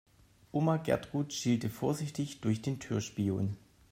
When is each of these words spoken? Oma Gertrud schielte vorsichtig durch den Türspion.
Oma 0.51 0.77
Gertrud 0.77 1.31
schielte 1.31 1.69
vorsichtig 1.69 2.41
durch 2.41 2.59
den 2.63 2.79
Türspion. 2.79 3.55